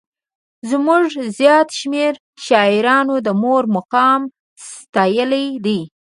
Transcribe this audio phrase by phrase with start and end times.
[0.69, 1.05] زموږ
[1.37, 2.13] زیات شمېر
[2.45, 4.21] شاعرانو د مور مقام
[4.71, 5.79] ستایلی دی.